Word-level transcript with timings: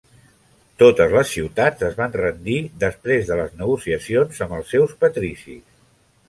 Totes 0.83 1.11
les 1.15 1.27
ciutats 1.33 1.85
es 1.89 1.99
van 1.99 2.15
rendir 2.21 2.55
després 2.85 3.29
de 3.29 3.37
les 3.43 3.53
negociacions 3.61 4.41
amb 4.47 4.57
els 4.61 4.73
seus 4.75 4.97
patricis. 5.05 5.63